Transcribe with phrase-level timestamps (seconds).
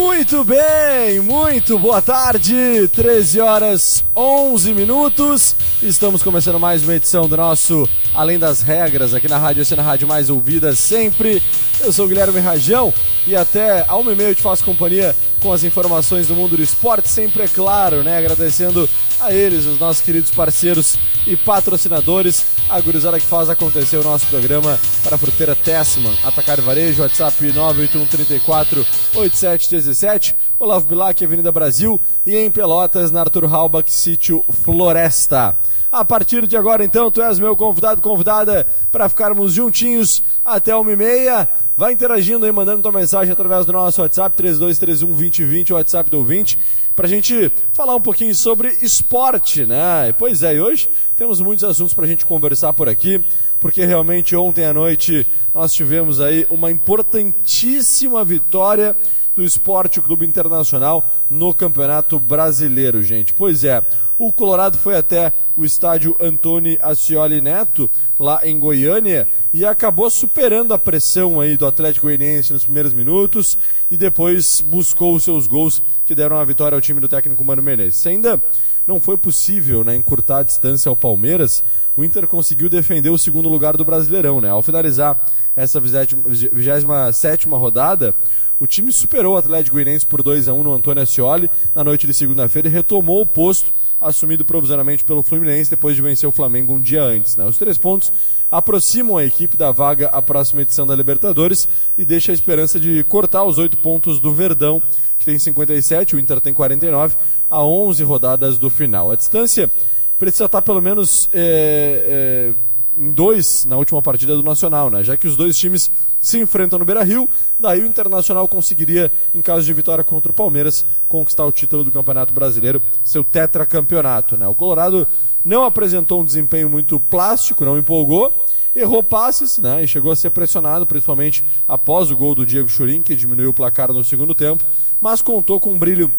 [0.00, 5.56] Muito bem, muito boa tarde, 13 horas 11 minutos.
[5.82, 9.80] Estamos começando mais uma edição do nosso Além das Regras aqui na Rádio, essa é
[9.80, 11.42] rádio mais ouvida sempre.
[11.80, 12.94] Eu sou o Guilherme Rajão
[13.26, 16.56] e até a uma e meia eu te faço companhia com as informações do mundo
[16.56, 18.18] do esporte, sempre é claro, né?
[18.18, 18.88] Agradecendo
[19.20, 20.96] a eles, os nossos queridos parceiros
[21.28, 26.58] e patrocinadores, a gurizada que faz acontecer o nosso programa para a fruteira Tessman, Atacar
[26.60, 28.80] Varejo, WhatsApp 98134
[29.14, 35.56] 8717, Olavo Bilac, Avenida Brasil e em Pelotas, na Arthur Halbach, sítio Floresta.
[35.90, 40.92] A partir de agora, então, tu és meu convidado, convidada, para ficarmos juntinhos até uma
[40.92, 41.48] e meia.
[41.74, 46.18] Vai interagindo aí, mandando tua mensagem através do nosso WhatsApp, 3231 2020, o WhatsApp do
[46.18, 46.58] ouvinte,
[46.94, 50.12] para a gente falar um pouquinho sobre esporte, né?
[50.18, 53.24] Pois é, e hoje temos muitos assuntos para a gente conversar por aqui,
[53.58, 58.96] porque realmente ontem à noite nós tivemos aí uma importantíssima vitória
[59.34, 63.34] do Esporte Clube Internacional no Campeonato Brasileiro, gente.
[63.34, 63.84] Pois é,
[64.16, 70.72] o Colorado foi até o estádio Antônio Ascioli Neto, lá em Goiânia, e acabou superando
[70.72, 73.58] a pressão aí do Atlético Goianiense nos primeiros minutos
[73.90, 77.62] e depois buscou os seus gols que deram a vitória ao time do técnico Mano
[77.62, 78.06] Menezes.
[78.06, 78.40] ainda
[78.88, 81.62] não foi possível né, encurtar a distância ao Palmeiras,
[81.94, 84.40] o Inter conseguiu defender o segundo lugar do Brasileirão.
[84.40, 84.48] Né?
[84.48, 85.22] Ao finalizar
[85.54, 88.14] essa 27 rodada,
[88.58, 92.06] o time superou o Atlético Goianiense por 2 a 1 no Antônio Ascioli na noite
[92.06, 96.72] de segunda-feira e retomou o posto assumido provisoriamente pelo Fluminense depois de vencer o Flamengo
[96.72, 97.36] um dia antes.
[97.36, 97.44] Né?
[97.44, 98.10] Os três pontos
[98.50, 103.04] aproximam a equipe da vaga à próxima edição da Libertadores e deixa a esperança de
[103.04, 104.82] cortar os oito pontos do Verdão,
[105.18, 107.16] que tem 57, o Inter tem 49,
[107.50, 109.10] a 11 rodadas do final.
[109.10, 109.70] A distância
[110.18, 115.02] precisa estar pelo menos é, é, em dois na última partida do Nacional, né?
[115.02, 115.90] Já que os dois times
[116.20, 117.28] se enfrentam no Beira-Rio,
[117.58, 121.92] daí o Internacional conseguiria, em caso de vitória contra o Palmeiras, conquistar o título do
[121.92, 124.46] Campeonato Brasileiro, seu tetracampeonato, né?
[124.46, 125.06] O Colorado
[125.44, 128.44] não apresentou um desempenho muito plástico, não empolgou,
[128.80, 129.82] errou passes, né?
[129.82, 133.54] E chegou a ser pressionado, principalmente após o gol do Diego Churin, que diminuiu o
[133.54, 134.64] placar no segundo tempo,
[135.00, 136.10] mas contou com um brilho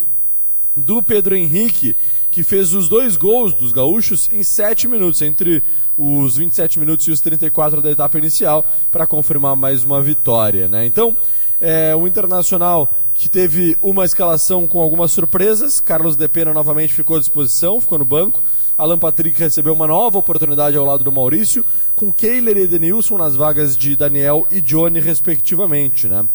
[0.75, 1.95] do Pedro Henrique,
[2.29, 5.63] que fez os dois gols dos gaúchos em sete minutos, entre
[5.97, 10.67] os 27 minutos e os 34 da etapa inicial, para confirmar mais uma vitória.
[10.67, 10.85] Né?
[10.85, 11.17] Então,
[11.59, 17.17] é, o Internacional que teve uma escalação com algumas surpresas, Carlos De Pena novamente ficou
[17.17, 18.41] à disposição, ficou no banco.
[18.77, 21.65] Alan Patrick recebeu uma nova oportunidade ao lado do Maurício,
[21.95, 26.07] com Keiler e Edenilson nas vagas de Daniel e Johnny, respectivamente.
[26.07, 26.25] Né?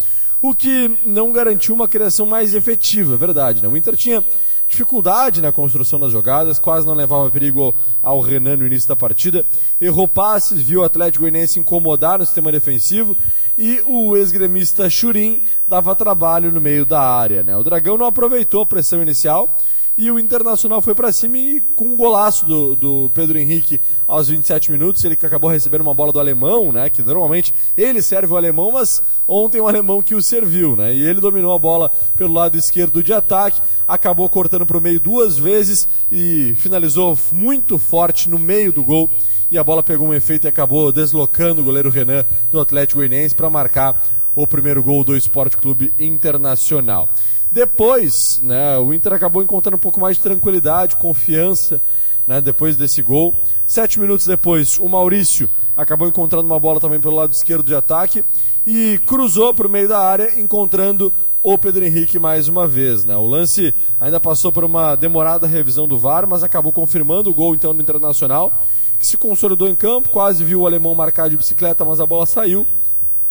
[0.42, 3.62] O que não garantiu uma criação mais efetiva, é verdade.
[3.62, 3.68] Né?
[3.68, 4.22] O Inter tinha
[4.68, 9.44] dificuldade na construção das jogadas, quase não levava perigo ao, Renan no início da partida.
[9.80, 13.16] Errou passes, viu o Atlético Goianiense incomodar no sistema defensivo
[13.56, 17.42] e o ex-gremista Churin dava trabalho no meio da área.
[17.42, 17.56] Né?
[17.56, 19.48] O Dragão não aproveitou a pressão inicial
[19.96, 24.28] e o Internacional foi para cima e com um golaço do, do Pedro Henrique aos
[24.28, 26.90] 27 minutos, ele que acabou recebendo uma bola do alemão, né?
[26.90, 30.92] Que normalmente ele serve o alemão, mas ontem o alemão que o serviu, né?
[30.92, 34.98] E ele dominou a bola pelo lado esquerdo de ataque, acabou cortando para o meio
[34.98, 39.08] duas vezes e finalizou muito forte no meio do gol.
[39.48, 43.36] E a bola pegou um efeito e acabou deslocando o goleiro Renan do Atlético Goianiense
[43.36, 47.08] para marcar o primeiro gol do Esporte Clube Internacional.
[47.54, 51.80] Depois, né, o Inter acabou encontrando um pouco mais de tranquilidade, confiança,
[52.26, 53.32] né, depois desse gol.
[53.64, 58.24] Sete minutos depois, o Maurício acabou encontrando uma bola também pelo lado esquerdo de ataque
[58.66, 61.12] e cruzou para o meio da área, encontrando
[61.44, 63.04] o Pedro Henrique mais uma vez.
[63.04, 63.16] Né?
[63.16, 67.54] O lance ainda passou por uma demorada revisão do VAR, mas acabou confirmando o gol
[67.54, 68.64] então do Internacional,
[68.98, 72.26] que se consolidou em campo, quase viu o alemão marcar de bicicleta, mas a bola
[72.26, 72.66] saiu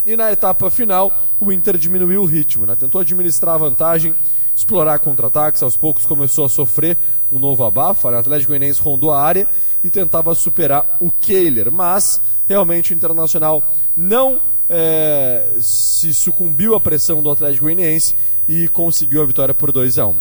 [0.06, 2.74] e na etapa final, o Inter diminuiu o ritmo, né?
[2.74, 4.14] tentou administrar a vantagem,
[4.54, 6.96] explorar contra-ataques, aos poucos começou a sofrer
[7.32, 8.10] um novo abafa.
[8.10, 8.16] Né?
[8.18, 9.48] O Atlético Goianiense rondou a área
[9.82, 17.22] e tentava superar o Kehler, mas realmente o Internacional não é, se sucumbiu à pressão
[17.22, 18.16] do Atlético Goianiense
[18.46, 20.16] e conseguiu a vitória por 2 a 1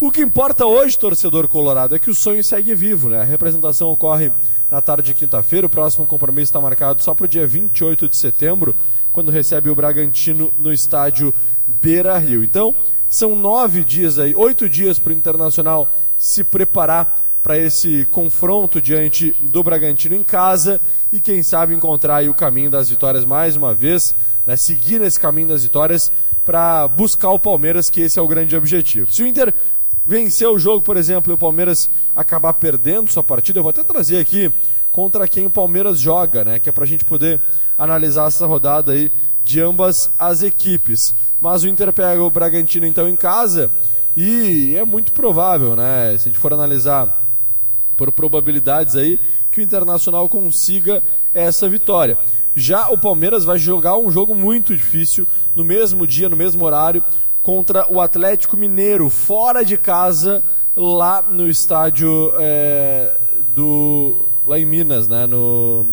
[0.00, 3.20] O que importa hoje, torcedor colorado, é que o sonho segue vivo, né?
[3.20, 4.30] A representação ocorre
[4.70, 8.16] na tarde de quinta-feira, o próximo compromisso está marcado só para o dia 28 de
[8.16, 8.74] setembro,
[9.16, 11.32] quando recebe o Bragantino no estádio
[11.80, 12.44] Beira Rio.
[12.44, 12.76] Então,
[13.08, 19.34] são nove dias aí, oito dias para o Internacional se preparar para esse confronto diante
[19.40, 20.78] do Bragantino em casa
[21.10, 24.14] e quem sabe encontrar o caminho das vitórias mais uma vez,
[24.46, 26.12] né, seguir nesse caminho das vitórias
[26.44, 29.10] para buscar o Palmeiras, que esse é o grande objetivo.
[29.10, 29.54] Se o Inter
[30.04, 33.82] vencer o jogo, por exemplo, e o Palmeiras acabar perdendo sua partida, eu vou até
[33.82, 34.52] trazer aqui
[34.96, 37.38] contra quem o Palmeiras joga, né, que é para a gente poder
[37.76, 39.12] analisar essa rodada aí
[39.44, 41.14] de ambas as equipes.
[41.38, 43.70] Mas o Inter pega o Bragantino então em casa
[44.16, 47.22] e é muito provável, né, se a gente for analisar
[47.94, 49.20] por probabilidades aí
[49.50, 51.02] que o Internacional consiga
[51.34, 52.16] essa vitória.
[52.54, 57.04] Já o Palmeiras vai jogar um jogo muito difícil no mesmo dia, no mesmo horário,
[57.42, 60.42] contra o Atlético Mineiro, fora de casa,
[60.74, 63.14] lá no estádio é,
[63.54, 64.34] do.
[64.46, 65.26] Lá em Minas, né?
[65.26, 65.84] No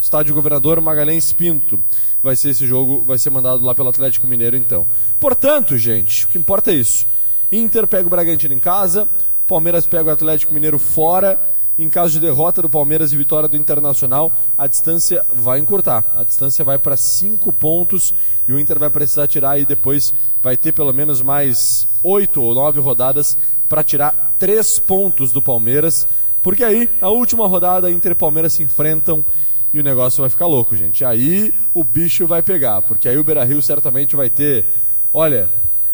[0.00, 1.82] estádio Governador Magalhães Pinto.
[2.22, 4.86] Vai ser esse jogo, vai ser mandado lá pelo Atlético Mineiro então.
[5.18, 7.06] Portanto, gente, o que importa é isso.
[7.52, 9.08] Inter pega o Bragantino em casa,
[9.46, 11.40] Palmeiras pega o Atlético Mineiro fora.
[11.78, 16.04] Em caso de derrota do Palmeiras e vitória do Internacional, a distância vai encurtar.
[16.14, 18.12] A distância vai para cinco pontos
[18.46, 20.12] e o Inter vai precisar tirar e depois
[20.42, 26.06] vai ter pelo menos mais oito ou nove rodadas para tirar três pontos do Palmeiras.
[26.42, 29.24] Porque aí, a última rodada, Inter e Palmeiras se enfrentam
[29.72, 31.04] e o negócio vai ficar louco, gente.
[31.04, 34.66] Aí o bicho vai pegar, porque aí o Beira Rio certamente vai ter.
[35.12, 35.48] Olha,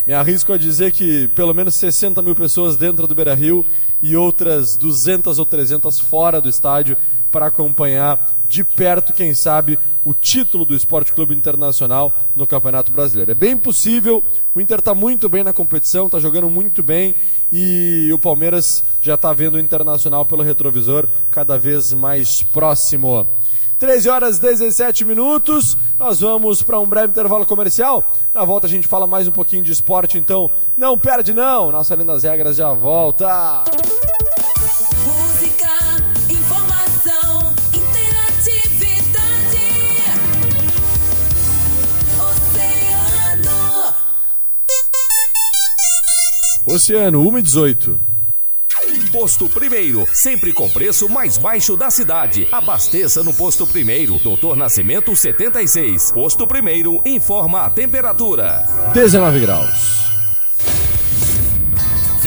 [0.06, 3.66] me arrisco a dizer que pelo menos 60 mil pessoas dentro do Beira Rio
[4.00, 6.96] e outras 200 ou 300 fora do estádio
[7.37, 13.31] para acompanhar de perto, quem sabe, o título do Esporte Clube Internacional no Campeonato Brasileiro.
[13.31, 14.25] É bem possível,
[14.55, 17.15] o Inter está muito bem na competição, está jogando muito bem
[17.53, 23.29] e o Palmeiras já está vendo o Internacional pelo retrovisor cada vez mais próximo.
[23.79, 25.77] 13 horas 17 minutos.
[25.99, 28.15] Nós vamos para um breve intervalo comercial.
[28.33, 31.71] Na volta a gente fala mais um pouquinho de esporte, então não perde não.
[31.71, 33.62] Nossa Linda das Regras já volta.
[46.68, 48.00] Oceano 1 e 18.
[49.12, 52.48] Posto Primeiro, sempre com preço mais baixo da cidade.
[52.50, 56.10] Abasteça no Posto Primeiro, Doutor Nascimento 76.
[56.10, 58.66] Posto Primeiro informa a temperatura.
[58.92, 60.15] 19 graus.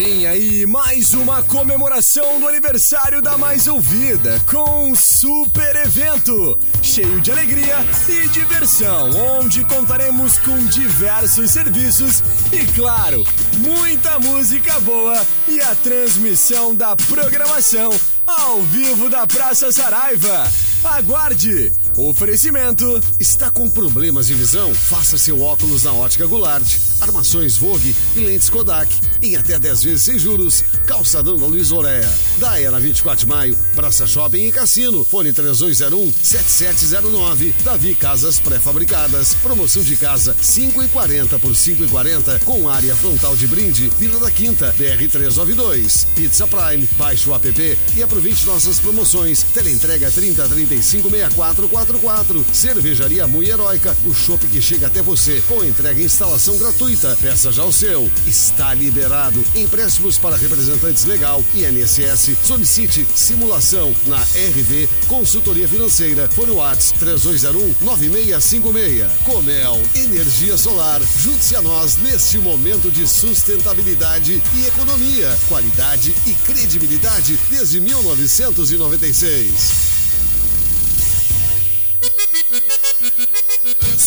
[0.02, 7.20] Vem aí mais uma comemoração do aniversário da Mais Ouvida com um super evento cheio
[7.20, 7.76] de alegria
[8.08, 9.10] e diversão,
[9.40, 12.24] onde contaremos com diversos serviços
[12.54, 13.26] e, claro,
[13.58, 17.92] muita música boa e a transmissão da programação
[18.26, 20.50] ao vivo da Praça Saraiva.
[20.82, 21.74] Aguarde!
[21.98, 23.02] Oferecimento.
[23.20, 24.74] Está com problemas de visão?
[24.74, 26.78] Faça seu óculos na Ótica Goulart.
[27.02, 28.90] Armações Vogue e lentes Kodak.
[29.22, 30.64] Em até 10 vezes sem juros.
[30.86, 32.10] Calçadão da Luiz Oreia.
[32.38, 33.58] Daia na 24 de maio.
[33.76, 35.04] Praça Shopping e Cassino.
[35.04, 37.54] Fone 3201-7709.
[37.64, 39.34] Davi Casas Pré-Fabricadas.
[39.36, 43.92] Promoção de casa 5,40 por 5,40 com área frontal de brinde.
[44.00, 44.74] Vila da Quinta.
[44.78, 46.08] BR 392.
[46.16, 46.88] Pizza Prime.
[46.98, 47.50] Baixe o app
[47.96, 49.44] e aproveite nossas promoções.
[49.44, 52.46] Teleentrega 30 35 64 44.
[52.54, 57.18] Cervejaria Mui Heróica, o chopp que chega até você com entrega e instalação gratuita.
[57.22, 58.10] Peça já o seu.
[58.28, 59.44] Está liberado.
[59.56, 62.38] Empréstimos para representantes legal e INSS.
[62.44, 66.30] Solicite simulação na RV Consultoria Financeira.
[66.30, 69.12] Fone Whats 3201 9656.
[69.26, 71.02] Comel, energia solar.
[71.02, 75.38] Junte-se a nós neste momento de sustentabilidade e economia.
[75.48, 79.99] Qualidade e credibilidade desde 1996.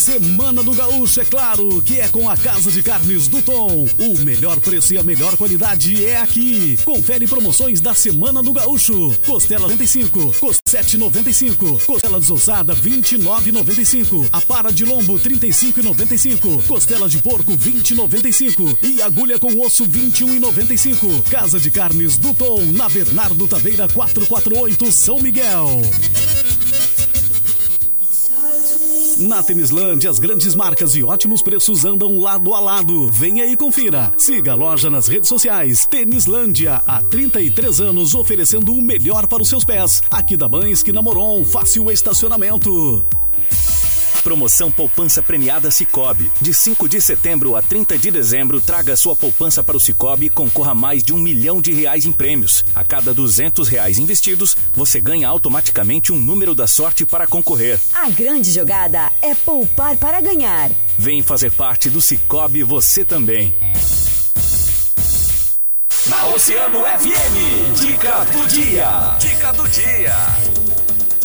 [0.02, 3.86] Semana do Gaúcho, é claro, que é com a Casa de Carnes do Tom.
[4.00, 6.76] O melhor preço e a melhor qualidade é aqui.
[6.84, 9.16] Confere promoções da Semana do Gaúcho.
[9.24, 17.56] Costela 95, costela 7,95, costela desossada 29,95, a para de lombo 35,95, costela de porco
[17.56, 21.22] 20,95 e agulha com osso 21,95.
[21.30, 25.82] Casa de Carnes do Tom, na Bernardo Taveira 448, São Miguel.
[29.18, 33.08] Na Tênislândia, as grandes marcas e ótimos preços andam lado a lado.
[33.08, 34.12] Venha e confira.
[34.16, 35.86] Siga a loja nas redes sociais.
[35.86, 40.02] Tênislândia, há 33 anos oferecendo o melhor para os seus pés.
[40.10, 43.04] Aqui da Mães que Namoron, fácil estacionamento.
[44.22, 46.30] Promoção Poupança Premiada Cicobi.
[46.40, 50.30] De 5 de setembro a 30 de dezembro, traga sua poupança para o Cicobi e
[50.30, 52.64] concorra a mais de um milhão de reais em prêmios.
[52.74, 57.80] A cada 200 reais investidos, você ganha automaticamente um número da sorte para concorrer.
[57.92, 60.70] A grande jogada é poupar para ganhar.
[60.96, 63.54] Vem fazer parte do Cicobi você também.
[66.08, 69.16] Na Oceano FM, dica do dia.
[69.20, 70.71] Dica do dia.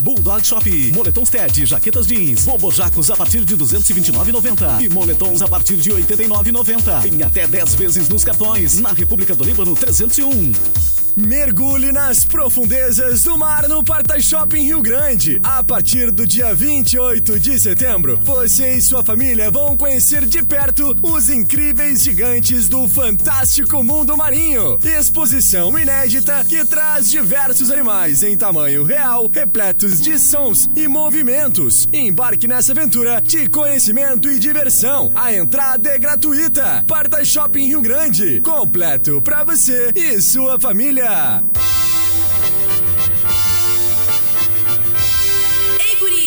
[0.08, 5.76] Bulldog Shop, moletons TED, jaquetas jeans, bobojacos a partir de 229,90 e moletons a partir
[5.76, 7.14] de 89,90.
[7.14, 8.80] Em até 10 vezes nos cartões.
[8.80, 10.97] Na República do Líbano 301.
[11.18, 15.40] Mergulhe nas profundezas do mar no Parta Shopping Rio Grande.
[15.42, 20.96] A partir do dia 28 de setembro, você e sua família vão conhecer de perto
[21.02, 24.78] os incríveis gigantes do fantástico mundo marinho.
[24.84, 31.88] Exposição inédita que traz diversos animais em tamanho real, repletos de sons e movimentos.
[31.92, 35.12] Embarque nessa aventura de conhecimento e diversão.
[35.16, 36.86] A entrada é gratuita.
[36.88, 41.07] Parta Shopping Rio Grande, completo para você e sua família.
[41.08, 41.40] Ei,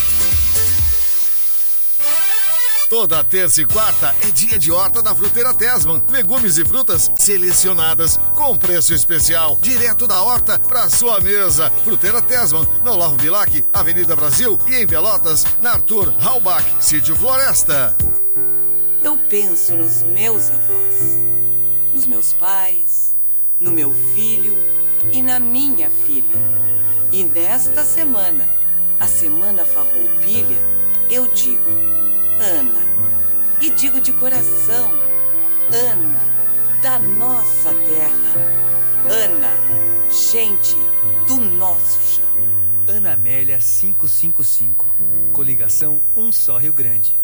[2.95, 6.01] Toda terça e quarta é dia de horta da Fruteira Tesman.
[6.11, 11.73] Legumes e frutas selecionadas com preço especial, direto da horta para sua mesa.
[11.83, 17.97] Fruteira Tesman, na Olavo Bilac, Avenida Brasil e em Pelotas, na Arthur Halbach, Sítio Floresta.
[19.03, 21.19] Eu penso nos meus avós,
[21.93, 23.17] nos meus pais,
[23.59, 24.57] no meu filho
[25.13, 26.39] e na minha filha.
[27.11, 28.49] E nesta semana,
[29.01, 30.63] a Semana Farroupilha,
[31.11, 32.04] eu digo,
[32.41, 32.95] Ana.
[33.61, 34.91] E digo de coração,
[35.73, 36.21] Ana,
[36.83, 38.65] da nossa terra.
[39.09, 39.53] Ana,
[40.11, 40.77] gente
[41.27, 42.25] do nosso chão.
[42.87, 44.85] Ana Amélia 555.
[45.33, 47.19] Coligação Um Só Rio Grande.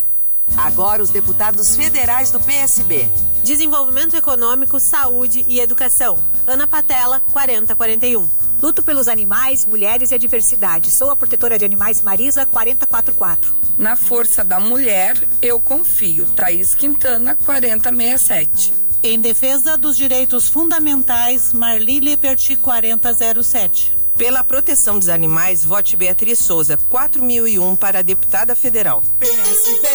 [0.57, 3.09] Agora os deputados federais do PSB.
[3.45, 6.19] Desenvolvimento Econômico, Saúde e Educação.
[6.47, 8.29] Ana Patela, 4041.
[8.61, 10.91] Luto pelos animais, mulheres e a diversidade.
[10.91, 13.60] Sou a protetora de animais Marisa 444.
[13.81, 16.27] Na força da mulher, eu confio.
[16.37, 18.75] Thaís Quintana, 4067.
[19.03, 23.97] Em defesa dos direitos fundamentais, Marli Leperti, 4007.
[24.19, 29.03] Pela proteção dos animais, vote Beatriz Souza, 4001 para deputada federal.
[29.19, 29.89] PSB.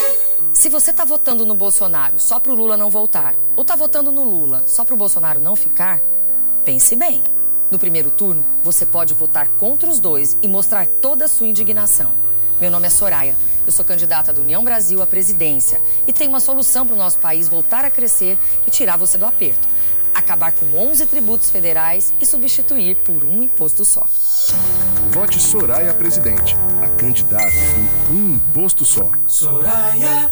[0.51, 4.23] Se você tá votando no Bolsonaro só pro Lula não voltar, ou tá votando no
[4.23, 6.01] Lula só pro Bolsonaro não ficar,
[6.63, 7.21] pense bem.
[7.69, 12.11] No primeiro turno, você pode votar contra os dois e mostrar toda a sua indignação.
[12.59, 13.35] Meu nome é Soraya,
[13.65, 17.17] eu sou candidata do União Brasil à presidência e tenho uma solução para o nosso
[17.17, 19.67] país voltar a crescer e tirar você do aperto.
[20.13, 24.07] Acabar com 11 tributos federais e substituir por um imposto só.
[25.09, 27.51] Vote Soraya Presidente, a candidata
[28.07, 29.09] com um imposto só.
[29.27, 30.31] Soraya.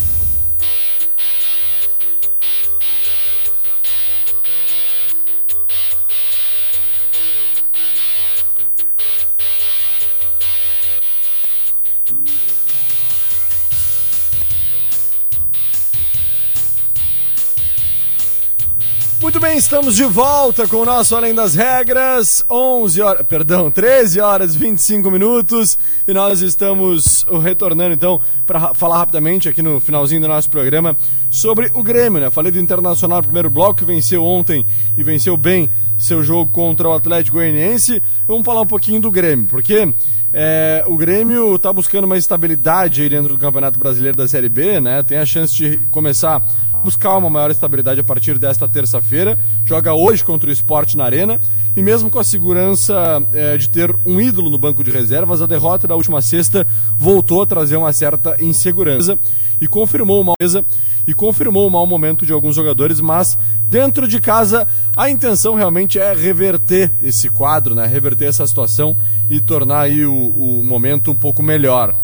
[19.21, 24.19] Muito bem, estamos de volta com o nosso Além das Regras, 11 horas, perdão, 13
[24.19, 30.21] horas e 25 minutos, e nós estamos retornando então para falar rapidamente aqui no finalzinho
[30.21, 30.97] do nosso programa
[31.29, 32.31] sobre o Grêmio, né?
[32.31, 34.65] Falei do Internacional primeiro bloco, que venceu ontem
[34.97, 38.01] e venceu bem seu jogo contra o Atlético Goianiense.
[38.27, 39.93] Vamos falar um pouquinho do Grêmio, porque
[40.33, 44.81] é, o Grêmio está buscando uma estabilidade aí dentro do Campeonato Brasileiro da Série B,
[44.81, 45.03] né?
[45.03, 46.41] Tem a chance de começar
[46.83, 49.39] buscar uma maior estabilidade a partir desta terça-feira.
[49.65, 51.39] Joga hoje contra o Esporte na Arena.
[51.75, 55.45] E mesmo com a segurança é, de ter um ídolo no banco de reservas, a
[55.45, 59.17] derrota da última sexta voltou a trazer uma certa insegurança
[59.59, 60.65] e confirmou uma mesa
[61.07, 63.37] e confirmou o mau momento de alguns jogadores, mas
[63.69, 67.85] dentro de casa a intenção realmente é reverter esse quadro, né?
[67.85, 68.95] reverter essa situação
[69.29, 71.95] e tornar aí o, o momento um pouco melhor.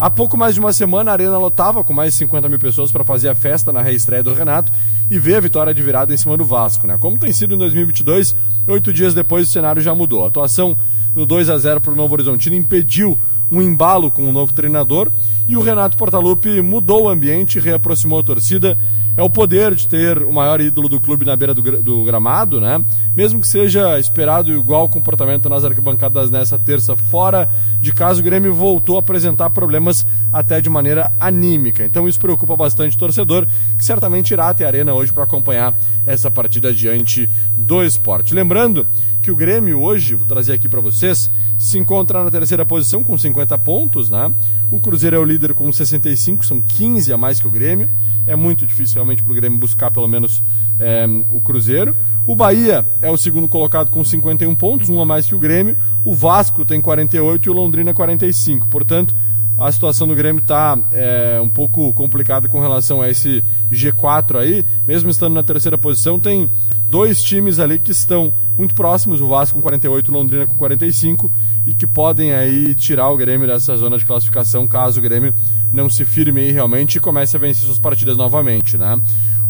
[0.00, 2.92] Há pouco mais de uma semana a Arena lotava com mais de 50 mil pessoas
[2.92, 4.70] para fazer a festa na reestreia do Renato
[5.10, 6.86] e ver a vitória de virada em cima do Vasco.
[6.86, 6.96] Né?
[7.00, 8.36] Como tem sido em 2022,
[8.68, 10.22] oito dias depois o cenário já mudou.
[10.24, 10.78] A atuação
[11.12, 13.18] no 2 a 0 para o Novo Horizontino impediu
[13.50, 15.10] um embalo com o novo treinador
[15.46, 18.78] e o Renato Portaluppi mudou o ambiente, reaproximou a torcida.
[19.16, 22.60] É o poder de ter o maior ídolo do clube na beira do, do gramado,
[22.60, 22.80] né?
[23.16, 27.48] Mesmo que seja esperado igual comportamento nas arquibancadas nessa terça, fora
[27.80, 31.84] de casa, o Grêmio voltou a apresentar problemas até de maneira anímica.
[31.84, 35.74] Então isso preocupa bastante o torcedor, que certamente irá até a arena hoje para acompanhar
[36.06, 38.34] essa partida diante do esporte.
[38.34, 38.86] Lembrando
[39.28, 43.18] que o Grêmio hoje, vou trazer aqui para vocês, se encontra na terceira posição com
[43.18, 44.34] 50 pontos, né?
[44.70, 47.90] O Cruzeiro é o líder com 65, são 15 a mais que o Grêmio.
[48.26, 50.42] É muito difícil realmente para o Grêmio buscar pelo menos
[50.80, 51.94] é, o Cruzeiro.
[52.26, 55.76] O Bahia é o segundo colocado com 51 pontos, um a mais que o Grêmio.
[56.02, 58.66] O Vasco tem 48 e o Londrina 45.
[58.68, 59.14] Portanto,
[59.58, 64.64] a situação do Grêmio está é, um pouco complicada com relação a esse G4 aí.
[64.86, 66.48] Mesmo estando na terceira posição, tem
[66.88, 71.30] dois times ali que estão muito próximos, o Vasco com 48, o Londrina com 45,
[71.66, 75.34] e que podem aí tirar o Grêmio dessa zona de classificação caso o Grêmio
[75.72, 79.00] não se firme aí realmente e comece a vencer suas partidas novamente, né?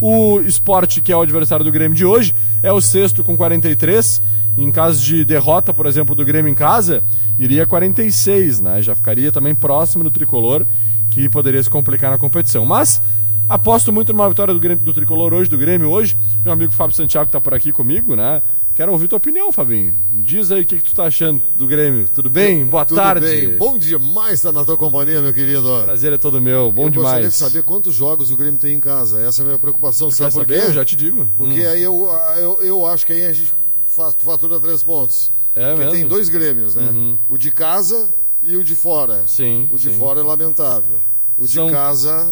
[0.00, 4.22] O Sport, que é o adversário do Grêmio de hoje, é o sexto com 43.
[4.56, 7.02] Em caso de derrota, por exemplo, do Grêmio em casa,
[7.38, 8.82] iria 46, né?
[8.82, 10.66] Já ficaria também próximo do tricolor,
[11.10, 12.64] que poderia se complicar na competição.
[12.64, 13.00] Mas
[13.48, 16.16] Aposto muito numa vitória do, Grêmio, do Tricolor hoje, do Grêmio hoje.
[16.44, 18.42] Meu amigo Fábio Santiago está por aqui comigo, né?
[18.74, 19.94] Quero ouvir tua opinião, Fabinho.
[20.12, 22.08] Me diz aí o que, que tu tá achando do Grêmio.
[22.10, 22.64] Tudo bem?
[22.66, 23.26] Boa Tudo tarde.
[23.26, 23.56] Bem.
[23.56, 25.62] Bom demais estar na tua companhia, meu querido.
[25.84, 26.70] Prazer é todo meu.
[26.70, 27.06] Bom eu demais.
[27.06, 29.20] gostaria de saber quantos jogos o Grêmio tem em casa.
[29.20, 30.10] Essa é a minha preocupação.
[30.10, 30.52] Sabe por quê?
[30.66, 31.28] Eu já te digo.
[31.36, 31.70] Porque Hum.
[31.70, 33.52] aí eu, eu, eu acho que aí a gente
[33.86, 35.32] faz, fatura três pontos.
[35.56, 35.92] É Porque mesmo?
[35.92, 36.88] tem dois Grêmios, né?
[36.92, 37.18] Uhum.
[37.30, 38.10] O de casa
[38.42, 39.24] e o de fora.
[39.26, 39.68] Sim.
[39.72, 39.96] O de sim.
[39.98, 41.00] fora é lamentável.
[41.36, 42.28] O São- de casa.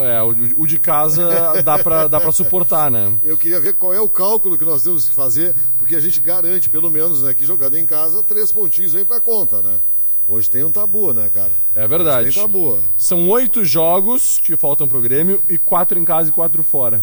[0.00, 3.18] É, o, o de casa dá pra, dá pra suportar, né?
[3.22, 6.20] Eu queria ver qual é o cálculo que nós temos que fazer, porque a gente
[6.20, 9.80] garante, pelo menos, né, que jogando em casa, três pontinhos vem pra conta, né?
[10.28, 11.50] Hoje tem um tabu, né, cara?
[11.74, 12.28] É verdade.
[12.28, 12.78] Hoje tem tabu.
[12.96, 17.02] São oito jogos que faltam pro Grêmio e quatro em casa e quatro fora.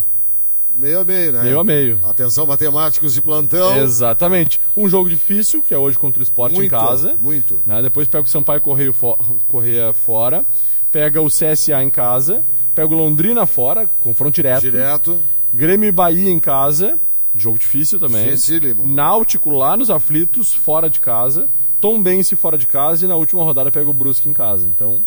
[0.78, 1.44] Meio a meio, né?
[1.44, 2.00] Meio a meio.
[2.04, 3.78] Atenção, matemáticos de plantão.
[3.78, 4.62] Exatamente.
[4.76, 7.16] Um jogo difícil, que é hoje contra o Sport em casa.
[7.18, 7.62] muito.
[7.66, 7.82] né?
[7.82, 9.16] Depois pega o Sampaio Correio fo
[9.48, 10.46] Correia fora.
[10.92, 12.44] Pega o CSA em casa.
[12.76, 14.62] Pega o Londrina fora, confronto direto.
[14.62, 15.24] Direto.
[15.54, 17.00] Grêmio e Bahia em casa.
[17.34, 18.26] Jogo difícil também.
[18.26, 18.88] Dificílimo.
[18.88, 21.50] Náutico lá nos aflitos, fora de casa.
[21.80, 23.06] Tombense fora de casa.
[23.06, 24.68] E na última rodada pega o Brusque em casa.
[24.68, 25.02] Então,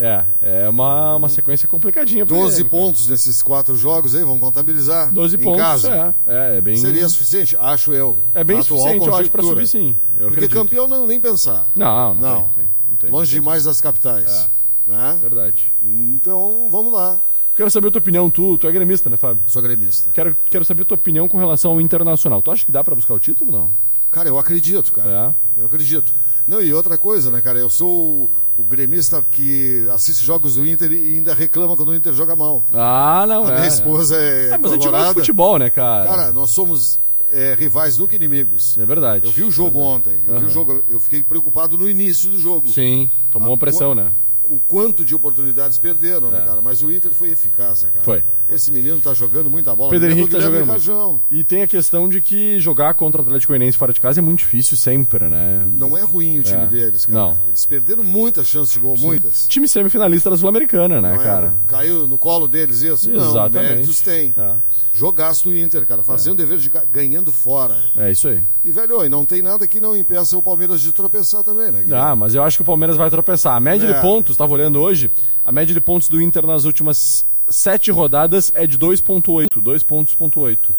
[0.00, 2.26] é, é uma, uma sequência complicadinha.
[2.26, 2.82] pro 12 Grêmio, cara.
[2.82, 5.12] pontos nesses quatro jogos aí, vamos contabilizar.
[5.12, 6.14] 12 em pontos, casa.
[6.26, 6.54] é.
[6.54, 6.76] É, é bem...
[6.76, 7.56] Seria suficiente?
[7.56, 8.18] Acho eu.
[8.34, 9.94] É bem suficiente, eu acho, pra subir, sim.
[10.14, 10.54] Eu Porque acredito.
[10.54, 11.68] campeão não, nem pensar.
[11.76, 12.42] Não, não, Não.
[12.42, 14.48] tem, tem, não tem, Longe demais das capitais.
[14.86, 15.18] Né?
[15.20, 15.72] Verdade.
[15.82, 17.18] Então, vamos lá.
[17.54, 19.42] Quero saber a tua opinião, tu, tu é gremista, né, Fábio?
[19.46, 20.10] Sou gremista.
[20.14, 22.40] Quero, quero saber a tua opinião com relação ao Internacional.
[22.40, 23.72] Tu acha que dá pra buscar o título ou não?
[24.10, 25.34] Cara, eu acredito, cara.
[25.56, 26.14] Eu acredito.
[26.46, 27.58] Não, e outra coisa, né, cara?
[27.58, 31.94] Eu sou o, o gremista que assiste jogos do Inter e ainda reclama quando o
[31.94, 32.66] Inter joga mal.
[32.72, 33.54] Ah, não, A é.
[33.56, 36.06] minha esposa é, É, mas a gente gosta de futebol, né, cara?
[36.08, 36.98] Cara, nós somos
[37.30, 38.76] é, rivais nunca inimigos.
[38.76, 39.26] É verdade.
[39.26, 39.94] Eu vi o jogo Verdade.
[39.94, 40.24] ontem.
[40.26, 40.46] Eu vi Aham.
[40.46, 42.68] o jogo, eu fiquei preocupado no início do jogo.
[42.68, 44.10] Sim, tomou uma pressão, né?
[44.52, 46.46] O quanto de oportunidades perderam, né, É.
[46.46, 46.60] cara?
[46.60, 48.04] Mas o Inter foi eficaz, né, cara?
[48.04, 48.22] Foi.
[48.50, 49.90] Esse menino tá jogando muita bola.
[49.90, 50.66] Pedro Henrique tá jogando.
[50.68, 51.18] Rajão.
[51.30, 54.22] E tem a questão de que jogar contra o Atlético Goianiense fora de casa é
[54.22, 55.66] muito difícil sempre, né?
[55.72, 56.66] Não é ruim o time É.
[56.66, 57.18] deles, cara.
[57.18, 57.40] Não.
[57.48, 59.46] Eles perderam muitas chances de gol, muitas.
[59.48, 61.24] Time semifinalista da Sul-Americana, né, Não é?
[61.24, 61.54] cara?
[61.66, 63.10] Caiu no colo deles isso?
[63.10, 63.68] Não, Exatamente.
[63.70, 64.34] méritos tem.
[64.36, 64.54] É.
[64.94, 67.78] Jogaço do Inter, cara, fazendo o dever de ganhando fora.
[67.96, 68.44] É isso aí.
[68.62, 71.86] E, velho, e não tem nada que não impeça o Palmeiras de tropeçar também, né?
[71.92, 73.56] Ah, mas eu acho que o Palmeiras vai tropeçar.
[73.56, 73.92] A média É.
[73.94, 75.08] de pontos, estava olhando hoje,
[75.44, 80.14] a média de pontos do Inter nas últimas sete rodadas é de 2.8, 2 pontos
[80.14, 80.74] ponto 8.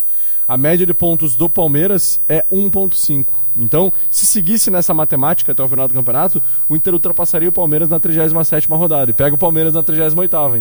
[0.46, 3.43] A média de pontos do Palmeiras é 1.5.
[3.56, 7.88] Então, se seguisse nessa matemática até o final do campeonato, o Inter ultrapassaria o Palmeiras
[7.88, 10.14] na 37 rodada e pega o Palmeiras na 38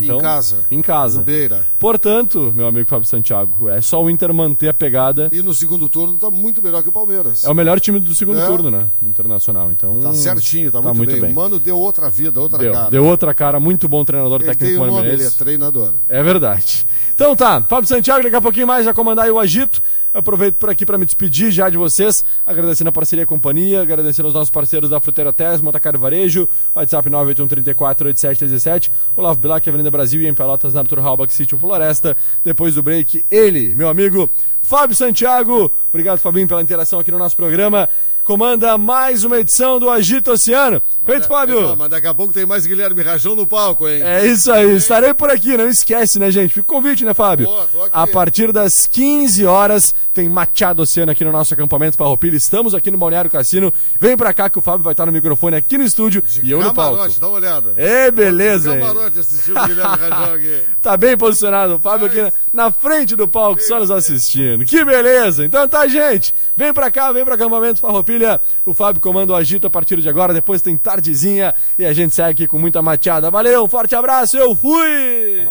[0.03, 0.57] então Em casa.
[0.71, 1.19] Em casa.
[1.19, 1.65] No Beira.
[1.79, 5.29] Portanto, meu amigo Fábio Santiago, é só o Inter manter a pegada.
[5.31, 7.43] E no segundo turno tá muito melhor que o Palmeiras.
[7.43, 8.45] É o melhor time do segundo É.
[8.45, 8.87] turno, né?
[9.01, 9.71] Internacional.
[9.71, 11.21] Então, Tá certinho, tá, tá muito, muito bem.
[11.21, 11.31] bem.
[11.31, 12.89] O Mano deu outra vida, outra Deu, cara.
[12.89, 15.93] deu outra cara, muito bom treinador Ele técnico tem um nome, ele é treinador.
[16.07, 16.85] É verdade.
[17.13, 19.81] Então tá, Fábio Santiago, daqui a pouquinho mais vai comandar aí o Agito.
[20.13, 23.81] Aproveito por aqui para me despedir já de vocês, agradecendo a parceria e a companhia,
[23.81, 30.21] agradecendo aos nossos parceiros da Fruteira Tess, Montacar Varejo, WhatsApp 981348717, Olavo Bilac, Avenida Brasil
[30.21, 32.15] e em Pelotas, na Halbach, Sítio Floresta.
[32.43, 34.29] Depois do break, ele, meu amigo
[34.63, 35.71] Fábio Santiago.
[35.89, 37.87] Obrigado, Fabinho, pela interação aqui no nosso programa.
[38.23, 40.81] Comanda mais uma edição do Agito Oceano.
[41.05, 41.59] Feito, Fábio!
[41.61, 44.01] Não, mas daqui a pouco tem mais Guilherme Rajão no palco, hein?
[44.01, 46.53] É isso aí, estarei por aqui, não esquece, né, gente?
[46.53, 47.47] Fica o convite, né, Fábio?
[47.47, 47.91] Boa, tô aqui.
[47.91, 52.37] A partir das 15 horas tem Machado Oceano aqui no nosso acampamento Farroupilha.
[52.37, 53.73] Estamos aqui no Balneário Cassino.
[53.99, 56.59] Vem pra cá que o Fábio vai estar no microfone aqui no estúdio e eu
[56.63, 56.95] no palco.
[56.95, 57.73] Camarote, dá uma olhada.
[57.75, 58.79] É, beleza, hein?
[58.79, 60.63] Camarote assistindo o Guilherme Rajão aqui.
[60.81, 64.52] Tá bem posicionado, o Fábio aqui na, na frente do palco, só nos assistindo.
[64.59, 65.45] Que beleza!
[65.45, 66.33] Então tá, gente.
[66.55, 68.39] Vem pra cá, vem pro acampamento Farroupilha.
[68.65, 70.33] O Fábio comanda o agito a partir de agora.
[70.33, 73.29] Depois tem tardezinha e a gente segue aqui com muita mateada.
[73.29, 75.47] Valeu, um forte abraço, eu fui!